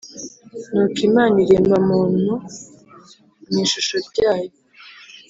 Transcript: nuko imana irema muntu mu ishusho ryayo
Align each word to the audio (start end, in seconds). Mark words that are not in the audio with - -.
nuko 0.71 0.99
imana 1.09 1.35
irema 1.45 1.77
muntu 1.89 2.31
mu 3.51 3.57
ishusho 3.65 3.95
ryayo 4.07 4.49